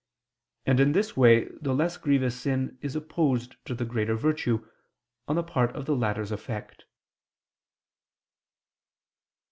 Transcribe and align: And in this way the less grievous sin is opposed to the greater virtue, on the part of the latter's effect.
And 0.65 0.79
in 0.79 0.93
this 0.93 1.15
way 1.15 1.45
the 1.61 1.75
less 1.75 1.95
grievous 1.95 2.41
sin 2.41 2.79
is 2.81 2.95
opposed 2.95 3.57
to 3.67 3.75
the 3.75 3.85
greater 3.85 4.15
virtue, 4.15 4.67
on 5.27 5.35
the 5.35 5.43
part 5.43 5.75
of 5.75 5.85
the 5.85 5.95
latter's 5.95 6.31
effect. 6.31 6.85